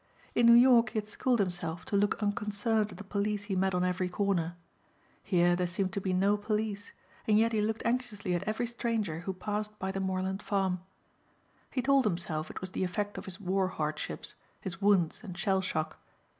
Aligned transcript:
In 0.33 0.47
New 0.47 0.55
York 0.55 0.89
he 0.89 0.97
had 0.97 1.05
schooled 1.05 1.37
himself 1.37 1.85
to 1.85 1.95
look 1.95 2.23
unconcerned 2.23 2.91
at 2.91 2.97
the 2.97 3.03
police 3.03 3.43
he 3.43 3.55
met 3.55 3.75
on 3.75 3.83
every 3.83 4.09
corner. 4.09 4.57
Here 5.21 5.55
there 5.55 5.67
seemed 5.67 5.93
to 5.93 6.01
be 6.01 6.11
no 6.11 6.37
police 6.37 6.91
and 7.27 7.37
yet 7.37 7.51
he 7.53 7.61
looked 7.61 7.85
anxiously 7.85 8.33
at 8.33 8.41
every 8.45 8.65
stranger 8.65 9.19
who 9.19 9.33
passed 9.35 9.77
by 9.77 9.91
the 9.91 9.99
moorland 9.99 10.41
farm. 10.41 10.81
He 11.69 11.83
told 11.83 12.05
himself 12.05 12.49
it 12.49 12.61
was 12.61 12.71
the 12.71 12.83
effect 12.83 13.19
of 13.19 13.25
his 13.25 13.39
war 13.39 13.67
hardships, 13.67 14.33
his 14.59 14.81
wounds 14.81 15.19
and 15.23 15.37
shell 15.37 15.61
shock. 15.61 15.99